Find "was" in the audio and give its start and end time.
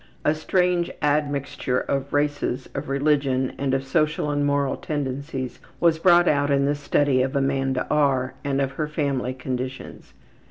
5.79-5.99